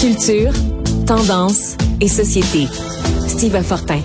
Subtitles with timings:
[0.00, 0.50] Culture,
[1.06, 2.66] tendance et société.
[3.28, 4.00] Steve Fortin.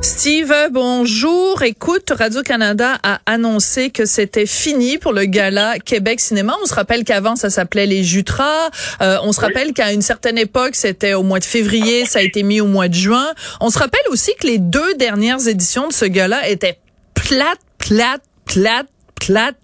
[0.00, 1.62] Steve, bonjour.
[1.62, 6.56] Écoute, Radio-Canada a annoncé que c'était fini pour le gala Québec Cinéma.
[6.60, 8.70] On se rappelle qu'avant, ça s'appelait les Jutras.
[9.00, 12.22] Euh, on se rappelle qu'à une certaine époque, c'était au mois de février, ça a
[12.22, 13.28] été mis au mois de juin.
[13.60, 16.80] On se rappelle aussi que les deux dernières éditions de ce gala étaient
[17.14, 19.56] plates, plates, plates, plates,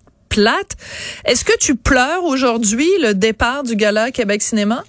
[1.24, 4.84] Est-ce que tu pleures aujourd'hui le départ du gala Québec Cinéma?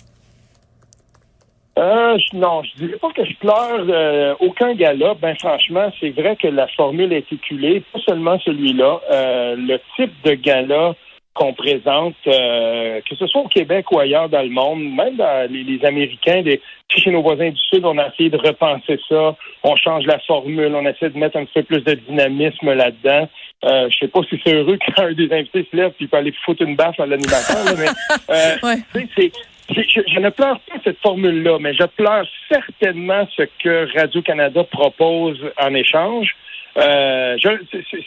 [1.78, 5.14] Euh, non, je dirais pas que je pleure euh, aucun gala.
[5.22, 9.00] Ben franchement, c'est vrai que la formule est éculée, pas seulement celui-là.
[9.12, 10.94] Euh, le type de gala
[11.40, 15.50] qu'on présente, euh, que ce soit au Québec ou ailleurs dans le monde, même dans
[15.50, 16.44] les, Américains,
[16.90, 19.38] chez nos voisins du Sud, on a essayé de repenser ça.
[19.64, 23.30] On change la formule, on essaie de mettre un peu plus de dynamisme là-dedans.
[23.64, 26.34] Euh, je sais pas si c'est heureux qu'un des invités se lève et peut aller
[26.44, 27.88] foutre une baffe à l'animateur, mais
[28.30, 28.76] euh,
[29.16, 29.32] c'est
[29.70, 35.74] je, ne pleure pas cette formule-là, mais je pleure certainement ce que Radio-Canada propose en
[35.74, 36.36] échange.
[36.78, 37.36] Euh,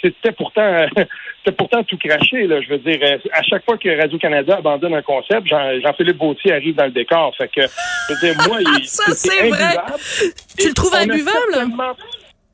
[0.02, 0.86] c'était pourtant
[1.44, 2.60] c'était pourtant tout craché, là.
[2.60, 6.74] Je veux dire, euh, à chaque fois que Radio-Canada abandonne un concept, Jean-Philippe Bautier arrive
[6.74, 7.34] dans le décor.
[7.36, 9.76] Fait que, je veux dire, moi, Ça, c'est vrai.
[10.58, 11.72] Tu le trouves imbuvable?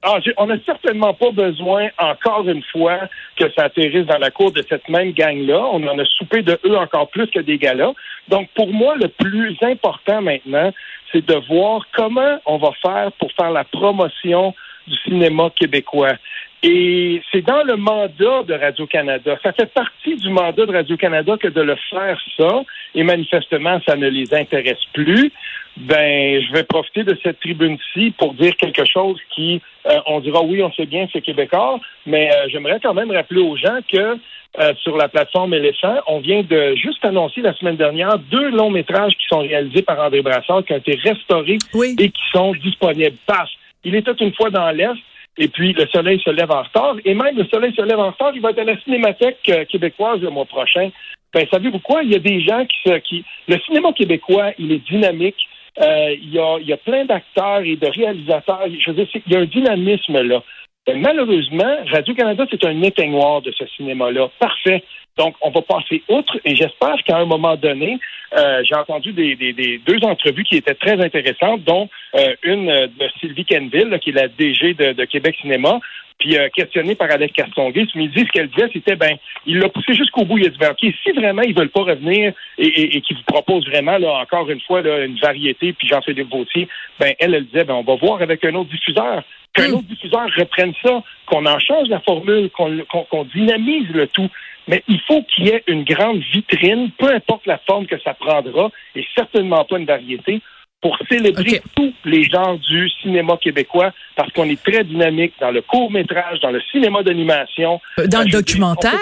[0.00, 3.00] Ah, on n'a certainement pas besoin, encore une fois,
[3.36, 5.58] que ça atterrisse dans la cour de cette même gang-là.
[5.72, 7.92] On en a soupé de eux encore plus que des gars-là.
[8.28, 10.72] Donc, pour moi, le plus important maintenant,
[11.10, 14.54] c'est de voir comment on va faire pour faire la promotion
[14.88, 16.14] du cinéma québécois.
[16.62, 19.38] Et c'est dans le mandat de Radio-Canada.
[19.42, 22.62] Ça fait partie du mandat de Radio-Canada que de le faire ça.
[22.96, 25.30] Et manifestement, ça ne les intéresse plus.
[25.76, 30.42] Ben, je vais profiter de cette tribune-ci pour dire quelque chose qui, euh, on dira
[30.42, 34.18] oui, on sait bien, c'est québécois, mais euh, j'aimerais quand même rappeler aux gens que
[34.58, 38.70] euh, sur la plateforme Éléphant, on vient de juste annoncer la semaine dernière deux longs
[38.70, 41.58] métrages qui sont réalisés par André Brassard, qui ont été restaurés
[41.98, 43.16] et qui sont disponibles.
[43.24, 43.50] Passe.
[43.84, 44.98] Il était une fois dans l'Est,
[45.36, 46.96] et puis le soleil se lève en retard.
[47.04, 50.20] Et même le soleil se lève en retard, il va être à la Cinémathèque québécoise
[50.20, 50.90] le mois prochain.
[51.32, 52.02] Ben, savez-vous quoi?
[52.02, 53.24] Il y a des gens qui, qui...
[53.46, 55.36] Le cinéma québécois, il est dynamique.
[55.80, 58.62] Euh, il, y a, plein d'acteurs et de réalisateurs.
[58.80, 60.42] Je veux dire, il y a un dynamisme là.
[60.96, 64.28] Malheureusement, Radio-Canada, c'est un éteignoir de ce cinéma-là.
[64.38, 64.82] Parfait.
[65.16, 67.98] Donc, on va passer outre et j'espère qu'à un moment donné,
[68.36, 73.44] euh, j'ai entendu des, deux entrevues qui étaient très intéressantes, dont euh, une de Sylvie
[73.44, 75.80] Kenville, qui est la DG de Québec Cinéma,
[76.18, 79.68] puis euh, questionné par Alex Castonguay, ce midi, ce qu'elle disait, c'était, ben, il l'a
[79.68, 80.38] poussé jusqu'au bout.
[80.38, 83.16] Il a dit, ben, OK, si vraiment ils veulent pas revenir et, et, et qu'ils
[83.16, 86.68] vous proposent vraiment, là, encore une fois, là, une variété, puis Jean-Philippe Vautier,
[86.98, 89.22] ben, elle, elle disait, ben, on va voir avec un autre diffuseur.
[89.54, 89.74] Qu'un hmm.
[89.74, 94.28] autre diffuseur reprenne ça, qu'on en change la formule, qu'on dynamise le tout.
[94.66, 98.12] Mais il faut qu'il y ait une grande vitrine, peu importe la forme que ça
[98.12, 100.42] prendra, et certainement pas une variété,
[100.80, 105.62] pour célébrer tous les genres du cinéma québécois parce qu'on est très dynamique dans le
[105.62, 107.80] court métrage, dans le cinéma d'animation.
[107.98, 108.92] Euh, dans le documentaire.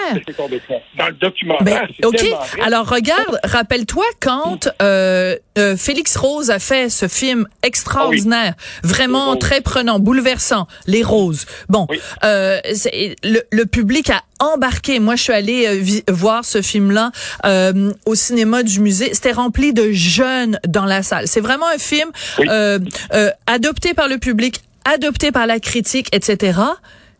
[0.97, 1.87] Dans le documentaire.
[1.87, 2.25] Ben, ok.
[2.63, 8.53] Alors regarde, rappelle-toi quand euh, euh, Félix Rose a fait ce film extraordinaire,
[8.83, 11.45] vraiment très prenant, bouleversant, Les Roses.
[11.69, 11.87] Bon,
[12.23, 12.59] euh,
[13.23, 14.99] le, le, public a embarqué.
[14.99, 17.11] Moi, je suis allée euh, voir ce film-là
[17.45, 19.13] euh, au cinéma du musée.
[19.13, 21.27] C'était rempli de jeunes dans la salle.
[21.27, 22.11] C'est vraiment un film
[23.45, 26.59] adopté par le public, adopté par la critique, etc.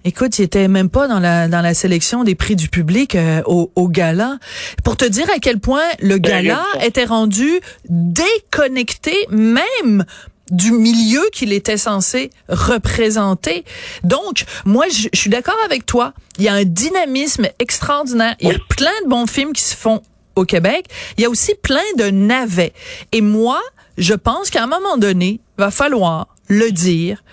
[0.03, 3.41] Écoute, il était même pas dans la dans la sélection des prix du public euh,
[3.45, 4.37] au, au, gala.
[4.83, 7.59] Pour te dire à quel point le ben, gala était rendu
[7.89, 10.05] déconnecté même
[10.51, 13.65] du milieu qu'il était censé représenter.
[14.03, 16.13] Donc, moi, je, suis d'accord avec toi.
[16.37, 18.35] Il y a un dynamisme extraordinaire.
[18.39, 20.01] Il y a plein de bons films qui se font
[20.35, 20.87] au Québec.
[21.17, 22.73] Il y a aussi plein de navets.
[23.11, 23.59] Et moi,
[23.97, 27.23] je pense qu'à un moment donné, va falloir le dire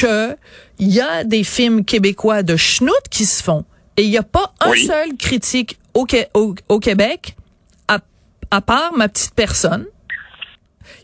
[0.00, 0.36] que
[0.78, 3.64] il y a des films québécois de schnout qui se font.
[3.96, 6.06] Et il n'y a pas un seul critique au,
[6.68, 7.36] au, Québec,
[7.86, 7.98] à,
[8.50, 9.84] à part ma petite personne,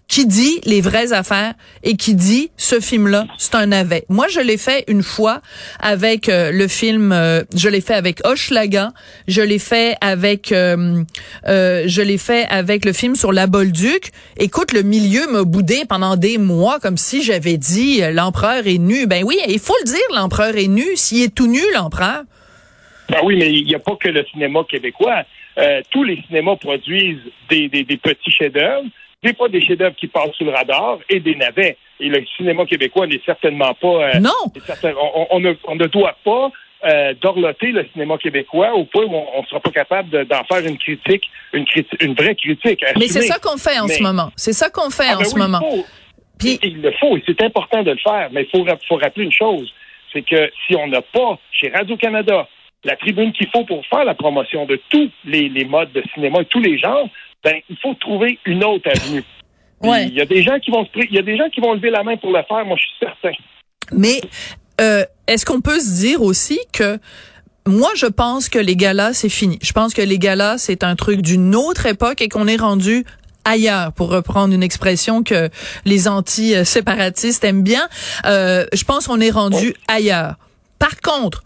[0.08, 4.04] qui dit les vraies affaires et qui dit ce film-là, c'est un navet.
[4.08, 5.40] Moi, je l'ai fait une fois
[5.80, 8.92] avec euh, le film, euh, je l'ai fait avec Hochelaga,
[9.26, 11.02] je l'ai fait avec, euh,
[11.44, 14.10] je l'ai fait avec le film sur la Bolduc.
[14.38, 19.06] Écoute, le milieu m'a boudé pendant des mois comme si j'avais dit l'empereur est nu.
[19.06, 20.84] Ben oui, il faut le dire, l'empereur est nu.
[20.94, 22.22] S'il est tout nu, l'empereur.
[23.08, 25.24] Ben oui, mais il n'y a pas que le cinéma québécois.
[25.90, 28.84] tous les cinémas produisent des, petits chefs-d'œuvre
[29.22, 31.76] des fois des chefs-d'œuvre qui passent sous le radar et des navets.
[32.00, 34.16] Et le cinéma québécois n'est certainement pas.
[34.16, 34.30] Euh, non.
[35.30, 36.50] on, ne, doit pas
[36.84, 40.64] euh, d'orloter le cinéma québécois au point où on ne sera pas capable d'en faire
[40.64, 42.84] une critique, une, vraie critique.
[42.98, 44.30] Mais c'est ça qu'on fait en ce moment.
[44.36, 45.60] C'est ça qu'on fait ah, en ben ce moment.
[46.38, 46.58] Puis...
[46.62, 49.32] Il le faut et c'est important de le faire, mais il faut, faut rappeler une
[49.32, 49.72] chose,
[50.12, 52.46] c'est que si on n'a pas chez Radio-Canada
[52.84, 56.40] la tribune qu'il faut pour faire la promotion de tous les, les modes de cinéma
[56.40, 57.08] et tous les genres,
[57.46, 59.22] ben il faut trouver une autre avenue.
[59.84, 61.90] Il y a des gens qui vont il y a des gens qui vont lever
[61.90, 63.36] la main pour le faire, moi je suis certain.
[63.92, 64.20] Mais
[64.80, 66.98] euh, est-ce qu'on peut se dire aussi que
[67.66, 69.58] moi, je pense que les galas, c'est fini.
[69.60, 73.04] Je pense que les galas, c'est un truc d'une autre époque et qu'on est rendu
[73.44, 75.50] ailleurs, pour reprendre une expression que
[75.84, 77.88] les anti-séparatistes aiment bien.
[78.24, 80.36] Euh, je pense qu'on est rendu ailleurs.
[80.78, 81.44] Par contre,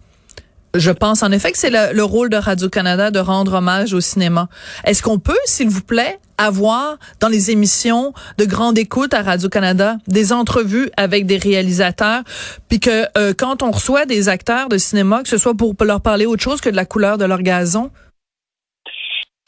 [0.75, 4.49] je pense en effet que c'est le, rôle de Radio-Canada de rendre hommage au cinéma.
[4.84, 9.96] Est-ce qu'on peut, s'il vous plaît, avoir dans les émissions de grande écoute à Radio-Canada
[10.06, 12.22] des entrevues avec des réalisateurs,
[12.69, 16.00] puis que euh, quand on reçoit des acteurs de cinéma, que ce soit pour leur
[16.00, 17.90] parler autre chose que de la couleur de leur gazon?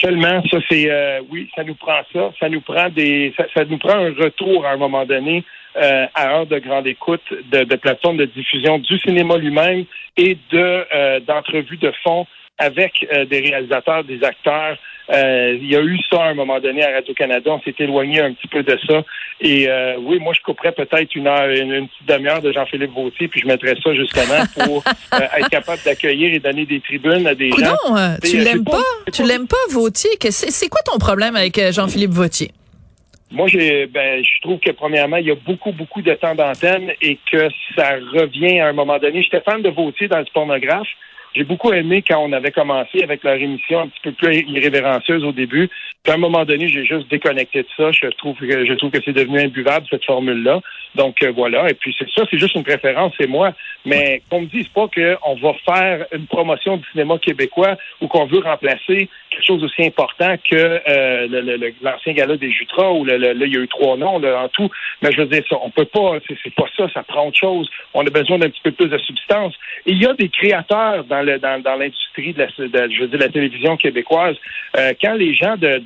[0.02, 3.78] Tellement, ça c'est euh, oui, ça nous prend ça, ça nous prend des, ça nous
[3.78, 5.44] prend un retour à un moment donné
[5.76, 7.22] euh, à heure de grande écoute
[7.52, 9.84] de, de plateformes de diffusion du cinéma lui-même
[10.16, 12.26] et de euh, d'entrevues de fond
[12.58, 14.76] avec euh, des réalisateurs, des acteurs.
[15.12, 17.50] Il y a eu ça à un moment donné à Radio-Canada.
[17.50, 19.02] On s'est éloigné un petit peu de ça.
[19.40, 19.68] Et
[20.00, 23.46] oui, moi, je couperais peut-être une heure, une, petite demi-heure de Jean-Philippe Vautier, puis je
[23.46, 27.76] mettrais ça justement pour être capable d'accueillir et donner des tribunes à des gens.
[27.88, 28.82] Non, tu l'aimes pas,
[29.12, 30.10] tu l'aimes pas, Vautier?
[30.30, 32.52] C'est quoi ton problème avec Jean-Philippe Vautier?
[33.32, 36.92] Moi, j'ai, ben, je trouve que premièrement, il y a beaucoup, beaucoup de temps d'antenne
[37.00, 39.22] et que ça revient à un moment donné.
[39.22, 40.88] J'étais fan de Vautier dans le pornographe.
[41.34, 45.24] J'ai beaucoup aimé quand on avait commencé avec leur émission un petit peu plus irrévérencieuse
[45.24, 45.70] au début.
[46.02, 47.92] Puis à un moment donné, j'ai juste déconnecté de ça.
[47.92, 50.60] Je trouve que je trouve que c'est devenu imbuvable cette formule-là.
[50.94, 51.70] Donc euh, voilà.
[51.70, 53.52] Et puis c'est ça, c'est juste une préférence, c'est moi.
[53.86, 58.26] Mais qu'on me dise pas qu'on va faire une promotion du cinéma québécois ou qu'on
[58.26, 63.32] veut remplacer quelque chose aussi important que euh, l'ancien gala des Jutras ou le, là
[63.32, 64.68] il y a eu trois noms là, en tout.
[65.02, 66.18] Mais je veux dire ça, on peut pas.
[66.26, 66.88] C'est pas ça.
[66.92, 67.70] Ça prend autre chose.
[67.94, 69.54] On a besoin d'un petit peu plus de substance.
[69.86, 74.36] Et il y a des créateurs dans, l'industrie de la, je veux la télévision québécoise.
[74.76, 75.82] Euh, quand les gens de,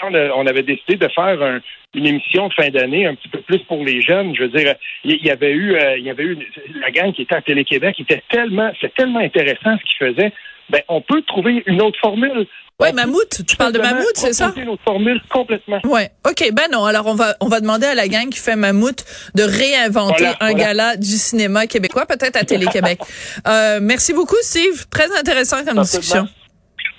[0.00, 1.60] quand on avait décidé de faire
[1.94, 4.34] une émission de fin d'année un petit peu plus pour les jeunes.
[4.34, 6.38] Je veux dire, il y, avait eu, euh, il y avait eu
[6.80, 10.32] la gang qui était à Télé-Québec, était tellement, c'est tellement intéressant ce qu'ils faisaient.
[10.70, 12.46] Ben, on peut trouver une autre formule.
[12.80, 13.42] Oui, Mammouth.
[13.46, 14.52] Tu parles de Mammouth, c'est ça?
[14.56, 15.80] une autre formule complètement.
[15.84, 16.10] Ouais.
[16.28, 16.50] OK.
[16.52, 16.84] Ben non.
[16.84, 19.04] Alors, on va, on va demander à la gang qui fait Mammouth
[19.34, 23.00] de réinventer un gala du cinéma québécois, peut-être à Télé-Québec.
[23.46, 24.86] euh, merci beaucoup, Steve.
[24.90, 26.26] Très intéressant comme discussion.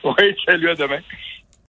[0.03, 0.99] Oui, salut, à demain.